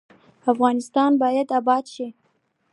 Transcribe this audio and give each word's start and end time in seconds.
افغانستان 0.51 1.11
باید 1.21 1.47
اباد 1.59 1.85
شي 1.93 2.07